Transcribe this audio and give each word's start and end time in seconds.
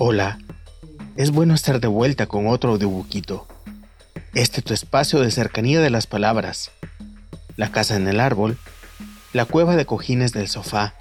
Hola, 0.00 0.38
es 1.16 1.32
bueno 1.32 1.54
estar 1.54 1.80
de 1.80 1.88
vuelta 1.88 2.26
con 2.26 2.46
otro 2.46 2.70
audiobuquito. 2.70 3.48
Este 4.32 4.62
tu 4.62 4.72
espacio 4.72 5.18
de 5.18 5.32
cercanía 5.32 5.80
de 5.80 5.90
las 5.90 6.06
palabras. 6.06 6.70
La 7.56 7.72
casa 7.72 7.96
en 7.96 8.06
el 8.06 8.20
árbol, 8.20 8.58
la 9.32 9.44
cueva 9.44 9.74
de 9.74 9.86
cojines 9.86 10.32
del 10.32 10.46
sofá, 10.46 10.94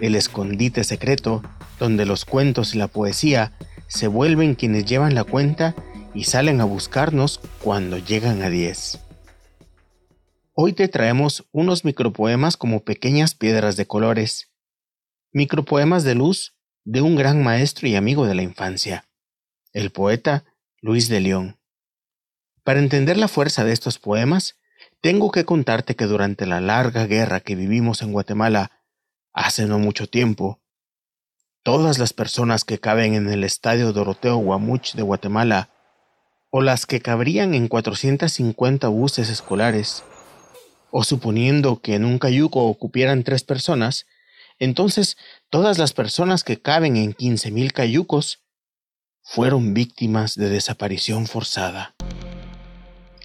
el 0.00 0.16
escondite 0.16 0.82
secreto 0.82 1.40
donde 1.78 2.04
los 2.04 2.24
cuentos 2.24 2.74
y 2.74 2.78
la 2.78 2.88
poesía 2.88 3.52
se 3.86 4.08
vuelven 4.08 4.56
quienes 4.56 4.86
llevan 4.86 5.14
la 5.14 5.22
cuenta 5.22 5.76
y 6.12 6.24
salen 6.24 6.60
a 6.60 6.64
buscarnos 6.64 7.40
cuando 7.62 7.96
llegan 7.96 8.42
a 8.42 8.50
10. 8.50 8.98
Hoy 10.52 10.72
te 10.72 10.88
traemos 10.88 11.46
unos 11.52 11.84
micropoemas 11.84 12.56
como 12.56 12.80
pequeñas 12.80 13.36
piedras 13.36 13.76
de 13.76 13.86
colores, 13.86 14.50
micropoemas 15.30 16.02
de 16.02 16.16
luz 16.16 16.55
de 16.86 17.02
un 17.02 17.16
gran 17.16 17.42
maestro 17.42 17.88
y 17.88 17.96
amigo 17.96 18.26
de 18.26 18.36
la 18.36 18.42
infancia, 18.42 19.08
el 19.72 19.90
poeta 19.90 20.44
Luis 20.80 21.08
de 21.08 21.18
León. 21.18 21.58
Para 22.62 22.78
entender 22.78 23.16
la 23.16 23.26
fuerza 23.26 23.64
de 23.64 23.72
estos 23.72 23.98
poemas, 23.98 24.56
tengo 25.00 25.32
que 25.32 25.44
contarte 25.44 25.96
que 25.96 26.04
durante 26.04 26.46
la 26.46 26.60
larga 26.60 27.06
guerra 27.06 27.40
que 27.40 27.56
vivimos 27.56 28.02
en 28.02 28.12
Guatemala 28.12 28.70
hace 29.32 29.66
no 29.66 29.80
mucho 29.80 30.06
tiempo, 30.06 30.60
todas 31.64 31.98
las 31.98 32.12
personas 32.12 32.62
que 32.62 32.78
caben 32.78 33.14
en 33.14 33.28
el 33.30 33.42
estadio 33.42 33.92
Doroteo 33.92 34.36
Guamuch 34.36 34.94
de 34.94 35.02
Guatemala, 35.02 35.70
o 36.50 36.62
las 36.62 36.86
que 36.86 37.00
cabrían 37.00 37.54
en 37.54 37.66
450 37.66 38.86
buses 38.86 39.28
escolares, 39.28 40.04
o 40.92 41.02
suponiendo 41.02 41.80
que 41.80 41.96
en 41.96 42.04
un 42.04 42.20
cayuco 42.20 42.62
ocupieran 42.62 43.24
tres 43.24 43.42
personas, 43.42 44.06
entonces 44.58 45.16
todas 45.50 45.78
las 45.78 45.92
personas 45.92 46.44
que 46.44 46.60
caben 46.60 46.96
en 46.96 47.14
15.000 47.14 47.72
cayucos 47.72 48.42
fueron 49.22 49.74
víctimas 49.74 50.36
de 50.36 50.48
desaparición 50.48 51.26
forzada. 51.26 51.94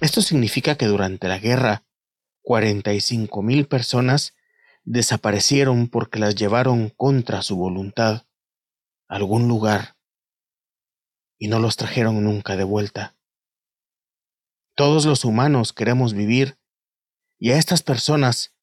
Esto 0.00 0.20
significa 0.20 0.74
que 0.76 0.86
durante 0.86 1.28
la 1.28 1.38
guerra, 1.38 1.84
45.000 2.44 3.68
personas 3.68 4.34
desaparecieron 4.84 5.88
porque 5.88 6.18
las 6.18 6.34
llevaron 6.34 6.88
contra 6.90 7.42
su 7.42 7.56
voluntad 7.56 8.26
a 9.08 9.16
algún 9.16 9.46
lugar 9.46 9.96
y 11.38 11.48
no 11.48 11.60
los 11.60 11.76
trajeron 11.76 12.24
nunca 12.24 12.56
de 12.56 12.64
vuelta. 12.64 13.16
Todos 14.74 15.04
los 15.04 15.24
humanos 15.24 15.72
queremos 15.72 16.14
vivir 16.14 16.58
y 17.38 17.52
a 17.52 17.58
estas 17.58 17.82
personas, 17.82 18.54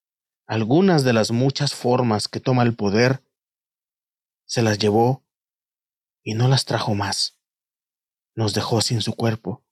algunas 0.50 1.06
de 1.06 1.14
las 1.14 1.32
muchas 1.32 1.74
formas 1.74 2.28
que 2.28 2.40
toma 2.40 2.64
el 2.64 2.76
poder, 2.76 3.24
se 4.46 4.62
las 4.62 4.80
llevó 4.80 5.24
y 6.24 6.34
no 6.34 6.48
las 6.48 6.66
trajo 6.66 6.96
más. 6.96 7.40
Nos 8.36 8.54
dejó 8.54 8.82
sin 8.82 9.02
su 9.02 9.14
cuerpo. 9.14 9.64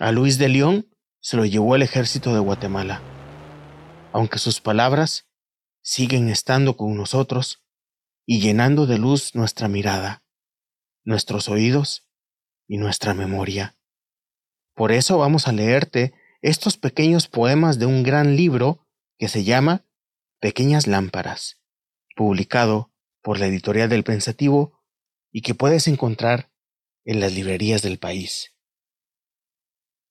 A 0.00 0.10
Luis 0.12 0.38
de 0.38 0.48
León 0.48 0.96
se 1.20 1.36
lo 1.36 1.44
llevó 1.44 1.76
el 1.76 1.82
ejército 1.82 2.32
de 2.32 2.40
Guatemala 2.40 3.02
aunque 4.12 4.38
sus 4.38 4.60
palabras 4.60 5.28
siguen 5.82 6.28
estando 6.28 6.76
con 6.76 6.96
nosotros 6.96 7.64
y 8.26 8.40
llenando 8.40 8.86
de 8.86 8.98
luz 8.98 9.34
nuestra 9.34 9.68
mirada, 9.68 10.24
nuestros 11.04 11.48
oídos 11.48 12.08
y 12.66 12.78
nuestra 12.78 13.14
memoria. 13.14 13.76
Por 14.74 14.92
eso 14.92 15.18
vamos 15.18 15.48
a 15.48 15.52
leerte 15.52 16.14
estos 16.42 16.76
pequeños 16.76 17.26
poemas 17.28 17.78
de 17.78 17.86
un 17.86 18.02
gran 18.02 18.36
libro 18.36 18.87
que 19.18 19.28
se 19.28 19.42
llama 19.42 19.84
Pequeñas 20.40 20.86
Lámparas, 20.86 21.60
publicado 22.14 22.92
por 23.20 23.40
la 23.40 23.46
editorial 23.46 23.88
del 23.88 24.04
Pensativo 24.04 24.80
y 25.32 25.42
que 25.42 25.54
puedes 25.54 25.88
encontrar 25.88 26.50
en 27.04 27.20
las 27.20 27.32
librerías 27.32 27.82
del 27.82 27.98
país. 27.98 28.54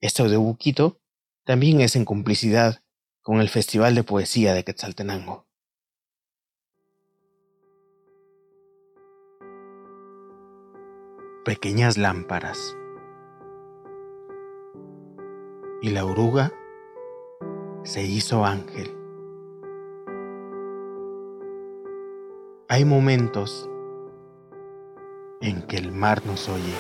Este 0.01 0.22
audiobuquito 0.22 1.01
también 1.46 1.79
es 1.79 1.96
en 1.96 2.03
complicidad 2.03 2.84
con 3.22 3.40
el 3.40 3.50
Festival 3.50 3.96
de 3.96 4.03
Poesía 4.03 4.53
de 4.53 4.63
Quetzaltenango. 4.63 5.47
Pequeñas 11.46 11.97
lámparas. 11.97 12.75
Y 15.81 15.91
la 15.91 16.03
oruga 16.03 16.51
se 17.84 18.03
hizo 18.03 18.46
ángel. 18.46 18.97
Hay 22.69 22.83
momentos 22.83 23.69
en 25.39 25.61
que 25.61 25.78
el 25.78 25.94
mar 25.94 26.25
nos 26.25 26.50
oye. 26.50 26.75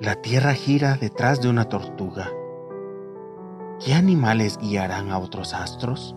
La 0.00 0.16
tierra 0.16 0.54
gira 0.54 0.96
detrás 0.96 1.40
de 1.40 1.48
una 1.48 1.68
tortuga 1.68 2.28
¿Qué 3.84 3.94
animales 3.94 4.58
guiarán 4.58 5.10
a 5.10 5.18
otros 5.18 5.54
astros? 5.54 6.14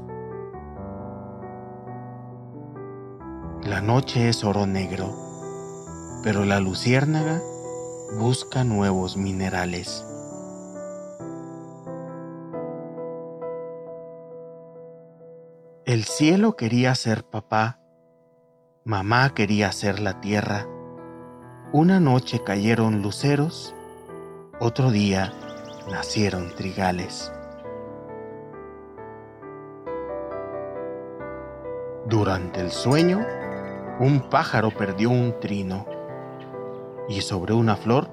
La 3.63 3.79
noche 3.79 4.27
es 4.27 4.43
oro 4.43 4.65
negro, 4.65 5.13
pero 6.23 6.43
la 6.43 6.59
luciérnaga 6.59 7.39
busca 8.19 8.65
nuevos 8.65 9.15
minerales. 9.15 10.03
El 15.93 16.05
cielo 16.05 16.55
quería 16.55 16.95
ser 16.95 17.23
papá, 17.23 17.79
mamá 18.83 19.35
quería 19.35 19.71
ser 19.71 19.99
la 19.99 20.21
tierra. 20.21 20.65
Una 21.71 21.99
noche 21.99 22.41
cayeron 22.43 23.03
luceros, 23.03 23.75
otro 24.59 24.89
día 24.89 25.31
nacieron 25.91 26.49
trigales. 26.55 27.31
Durante 32.07 32.59
el 32.59 32.71
sueño, 32.71 33.23
un 33.99 34.27
pájaro 34.31 34.71
perdió 34.71 35.11
un 35.11 35.39
trino 35.39 35.85
y 37.07 37.21
sobre 37.21 37.53
una 37.53 37.75
flor 37.75 38.09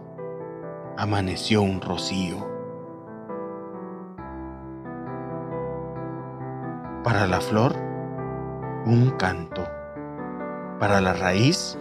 amaneció 0.98 1.62
un 1.62 1.80
rocío. 1.80 2.59
Para 7.10 7.26
la 7.26 7.40
flor, 7.40 7.74
un 8.86 9.12
canto. 9.18 9.66
Para 10.78 11.00
la 11.00 11.12
raíz, 11.12 11.76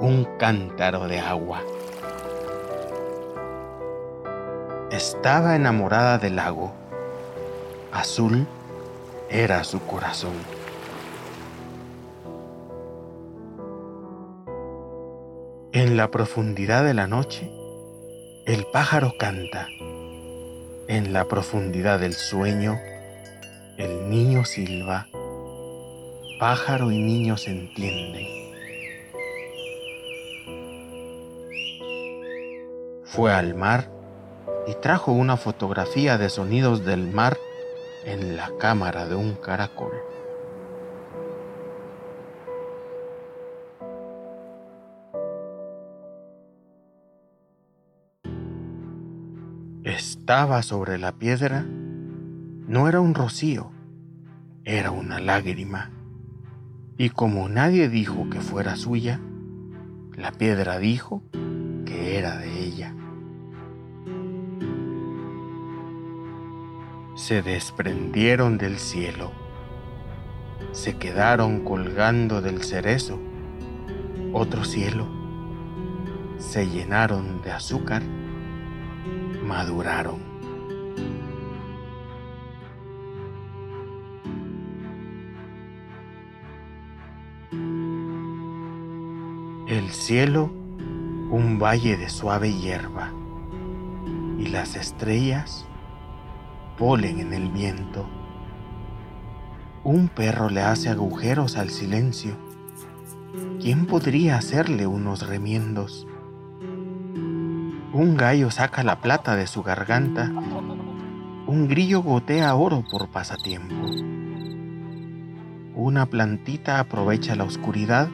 un 0.00 0.28
cántaro 0.38 1.08
de 1.08 1.18
agua. 1.18 1.62
Estaba 4.90 5.56
enamorada 5.56 6.18
del 6.18 6.36
lago. 6.36 6.74
Azul 7.90 8.46
era 9.30 9.64
su 9.64 9.80
corazón. 9.80 10.34
En 15.72 15.96
la 15.96 16.10
profundidad 16.10 16.84
de 16.84 16.92
la 16.92 17.06
noche, 17.06 17.50
el 18.44 18.66
pájaro 18.74 19.14
canta. 19.18 19.68
En 20.86 21.14
la 21.14 21.24
profundidad 21.28 21.98
del 21.98 22.12
sueño, 22.12 22.78
el 23.78 24.10
niño 24.10 24.44
silba. 24.44 25.06
Pájaro 26.40 26.90
y 26.90 26.98
niño 26.98 27.36
se 27.36 27.52
entienden. 27.52 28.26
Fue 33.04 33.32
al 33.32 33.54
mar 33.54 33.90
y 34.66 34.74
trajo 34.74 35.12
una 35.12 35.36
fotografía 35.36 36.18
de 36.18 36.28
sonidos 36.28 36.84
del 36.84 37.10
mar 37.12 37.38
en 38.04 38.36
la 38.36 38.50
cámara 38.58 39.06
de 39.06 39.14
un 39.14 39.34
caracol. 39.34 39.92
estaba 49.84 50.62
sobre 50.62 50.98
la 50.98 51.12
piedra 51.12 51.64
no 52.68 52.86
era 52.86 53.00
un 53.00 53.14
rocío, 53.14 53.72
era 54.64 54.90
una 54.90 55.18
lágrima. 55.18 55.90
Y 56.96 57.10
como 57.10 57.48
nadie 57.48 57.88
dijo 57.88 58.28
que 58.30 58.40
fuera 58.40 58.76
suya, 58.76 59.20
la 60.14 60.32
piedra 60.32 60.78
dijo 60.78 61.22
que 61.86 62.18
era 62.18 62.36
de 62.36 62.64
ella. 62.64 62.94
Se 67.16 67.42
desprendieron 67.42 68.58
del 68.58 68.78
cielo, 68.78 69.32
se 70.72 70.96
quedaron 70.98 71.64
colgando 71.64 72.42
del 72.42 72.62
cerezo, 72.62 73.18
otro 74.32 74.64
cielo, 74.64 75.08
se 76.36 76.68
llenaron 76.68 77.42
de 77.42 77.50
azúcar 77.50 78.02
maduraron. 79.48 80.20
El 89.68 89.90
cielo, 89.90 90.50
un 91.30 91.58
valle 91.62 91.98
de 91.98 92.08
suave 92.08 92.54
hierba, 92.54 93.12
y 94.38 94.46
las 94.46 94.76
estrellas, 94.76 95.66
polen 96.78 97.20
en 97.20 97.34
el 97.34 97.50
viento. 97.50 98.08
Un 99.84 100.08
perro 100.08 100.48
le 100.48 100.62
hace 100.62 100.88
agujeros 100.88 101.58
al 101.58 101.68
silencio. 101.68 102.34
¿Quién 103.60 103.84
podría 103.84 104.38
hacerle 104.38 104.86
unos 104.86 105.28
remiendos? 105.28 106.06
Un 107.92 108.16
gallo 108.16 108.50
saca 108.50 108.82
la 108.82 109.02
plata 109.02 109.36
de 109.36 109.46
su 109.46 109.62
garganta. 109.62 110.32
Un 111.46 111.68
grillo 111.68 112.00
gotea 112.00 112.54
oro 112.54 112.84
por 112.90 113.08
pasatiempo. 113.08 113.86
Una 115.74 116.06
plantita 116.06 116.80
aprovecha 116.80 117.36
la 117.36 117.44
oscuridad 117.44 118.08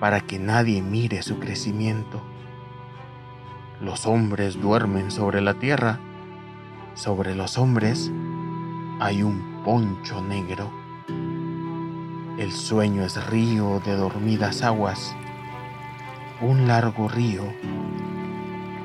para 0.00 0.22
que 0.22 0.38
nadie 0.38 0.82
mire 0.82 1.22
su 1.22 1.38
crecimiento. 1.38 2.22
Los 3.80 4.06
hombres 4.06 4.60
duermen 4.60 5.10
sobre 5.10 5.42
la 5.42 5.54
tierra. 5.54 6.00
Sobre 6.94 7.34
los 7.34 7.58
hombres 7.58 8.10
hay 8.98 9.22
un 9.22 9.62
poncho 9.62 10.22
negro. 10.22 10.72
El 12.38 12.50
sueño 12.52 13.04
es 13.04 13.24
río 13.28 13.80
de 13.84 13.94
dormidas 13.96 14.62
aguas, 14.62 15.14
un 16.40 16.66
largo 16.66 17.06
río 17.08 17.44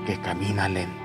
que 0.06 0.20
camina 0.20 0.68
lento. 0.68 0.96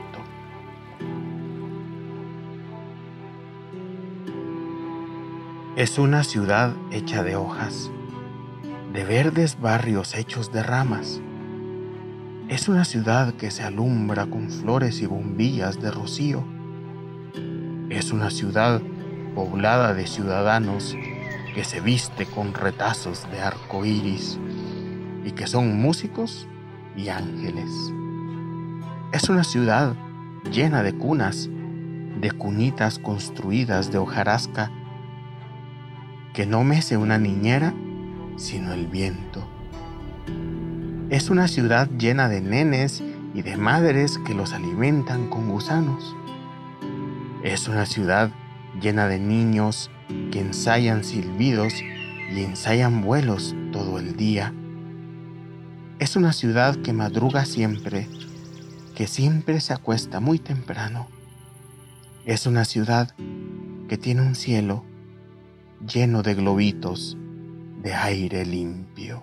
Es 5.76 5.98
una 5.98 6.24
ciudad 6.24 6.74
hecha 6.90 7.22
de 7.22 7.36
hojas, 7.36 7.92
de 8.92 9.04
verdes 9.04 9.60
barrios 9.60 10.16
hechos 10.16 10.50
de 10.50 10.64
ramas. 10.64 11.20
Es 12.48 12.68
una 12.68 12.84
ciudad 12.84 13.34
que 13.34 13.52
se 13.52 13.62
alumbra 13.62 14.26
con 14.26 14.50
flores 14.50 15.00
y 15.00 15.06
bombillas 15.06 15.80
de 15.80 15.92
rocío. 15.92 16.44
Es 17.88 18.10
una 18.10 18.30
ciudad 18.30 18.82
poblada 19.36 19.94
de 19.94 20.08
ciudadanos 20.08 20.96
que 21.54 21.62
se 21.62 21.80
viste 21.80 22.26
con 22.26 22.52
retazos 22.52 23.30
de 23.30 23.40
arco 23.40 23.84
iris 23.84 24.40
y 25.24 25.30
que 25.32 25.46
son 25.46 25.80
músicos 25.80 26.48
y 26.96 27.10
ángeles. 27.10 27.70
Es 29.12 29.28
una 29.28 29.44
ciudad 29.44 29.94
llena 30.50 30.82
de 30.82 30.96
cunas, 30.96 31.48
de 32.20 32.32
cunitas 32.32 32.98
construidas 32.98 33.92
de 33.92 33.98
hojarasca, 33.98 34.72
que 36.32 36.44
no 36.44 36.64
mece 36.64 36.96
una 36.96 37.18
niñera, 37.18 37.72
sino 38.40 38.72
el 38.72 38.86
viento. 38.86 39.46
Es 41.10 41.30
una 41.30 41.46
ciudad 41.46 41.88
llena 41.90 42.28
de 42.28 42.40
nenes 42.40 43.02
y 43.34 43.42
de 43.42 43.56
madres 43.56 44.18
que 44.26 44.34
los 44.34 44.52
alimentan 44.52 45.28
con 45.28 45.48
gusanos. 45.48 46.16
Es 47.44 47.68
una 47.68 47.86
ciudad 47.86 48.32
llena 48.80 49.06
de 49.06 49.18
niños 49.18 49.90
que 50.32 50.40
ensayan 50.40 51.04
silbidos 51.04 51.74
y 52.34 52.42
ensayan 52.42 53.02
vuelos 53.02 53.54
todo 53.72 53.98
el 53.98 54.16
día. 54.16 54.54
Es 55.98 56.16
una 56.16 56.32
ciudad 56.32 56.76
que 56.76 56.92
madruga 56.92 57.44
siempre 57.44 58.08
que 59.00 59.06
siempre 59.06 59.60
se 59.62 59.72
acuesta 59.72 60.20
muy 60.20 60.38
temprano. 60.38 61.08
Es 62.26 62.46
una 62.46 62.66
ciudad 62.66 63.14
que 63.88 63.96
tiene 63.96 64.20
un 64.20 64.34
cielo 64.34 64.84
lleno 65.90 66.22
de 66.22 66.34
globitos 66.34 67.16
de 67.82 67.94
aire 67.94 68.44
limpio. 68.44 69.22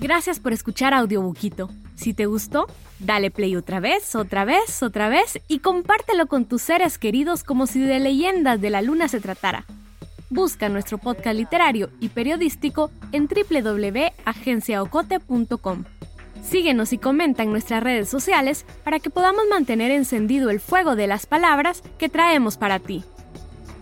Gracias 0.00 0.40
por 0.40 0.52
escuchar 0.52 0.94
Audiobuquito. 0.94 1.68
Si 1.94 2.14
te 2.14 2.26
gustó, 2.26 2.66
dale 2.98 3.30
play 3.30 3.54
otra 3.54 3.80
vez, 3.80 4.14
otra 4.14 4.44
vez, 4.44 4.82
otra 4.82 5.08
vez 5.08 5.38
y 5.46 5.58
compártelo 5.58 6.26
con 6.26 6.46
tus 6.46 6.62
seres 6.62 6.98
queridos 6.98 7.44
como 7.44 7.66
si 7.66 7.80
de 7.80 8.00
leyendas 8.00 8.60
de 8.60 8.70
la 8.70 8.82
luna 8.82 9.08
se 9.08 9.20
tratara. 9.20 9.66
Busca 10.30 10.68
nuestro 10.68 10.98
podcast 10.98 11.36
literario 11.36 11.90
y 12.00 12.08
periodístico 12.08 12.90
en 13.12 13.28
www.agenciaocote.com. 13.28 15.84
Síguenos 16.42 16.92
y 16.92 16.98
comenta 16.98 17.42
en 17.42 17.50
nuestras 17.50 17.82
redes 17.82 18.08
sociales 18.08 18.64
para 18.84 18.98
que 18.98 19.10
podamos 19.10 19.44
mantener 19.50 19.90
encendido 19.90 20.50
el 20.50 20.60
fuego 20.60 20.96
de 20.96 21.06
las 21.06 21.26
palabras 21.26 21.82
que 21.98 22.08
traemos 22.08 22.56
para 22.56 22.78
ti. 22.78 23.04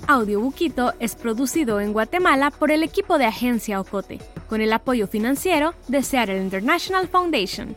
Audiobuquito 0.07 0.95
es 1.01 1.15
producido 1.15 1.81
en 1.81 1.93
Guatemala 1.93 2.51
por 2.51 2.71
el 2.71 2.83
equipo 2.83 3.19
de 3.19 3.27
Agencia 3.27 3.79
Ocote, 3.79 4.19
con 4.49 4.63
el 4.63 4.73
apoyo 4.73 5.07
financiero 5.07 5.75
de 5.87 6.03
Seattle 6.03 6.43
International 6.43 7.09
Foundation. 7.09 7.77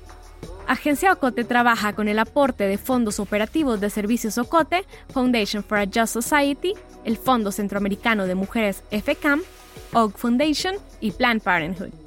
Agencia 0.66 1.12
Ocote 1.12 1.44
trabaja 1.44 1.94
con 1.94 2.08
el 2.08 2.20
aporte 2.20 2.64
de 2.64 2.78
fondos 2.78 3.20
operativos 3.20 3.82
de 3.82 3.90
servicios 3.90 4.38
Ocote, 4.38 4.86
Foundation 5.10 5.62
for 5.64 5.78
a 5.78 5.86
Just 5.86 6.14
Society, 6.14 6.74
el 7.04 7.18
Fondo 7.18 7.52
Centroamericano 7.52 8.26
de 8.26 8.36
Mujeres 8.36 8.82
FCAM, 8.92 9.42
OG 9.92 10.18
Foundation 10.18 10.76
y 11.02 11.12
Planned 11.12 11.42
Parenthood. 11.42 12.01